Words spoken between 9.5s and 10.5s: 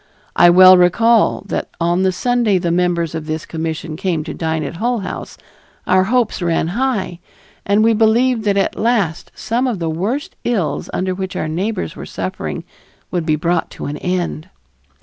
of the worst